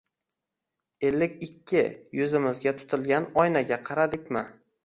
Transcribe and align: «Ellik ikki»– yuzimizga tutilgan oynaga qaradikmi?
«Ellik 1.09 1.35
ikki»– 1.49 1.83
yuzimizga 2.21 2.73
tutilgan 2.81 3.31
oynaga 3.45 3.81
qaradikmi? 3.93 4.45